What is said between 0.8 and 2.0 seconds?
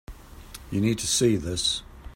need to see this.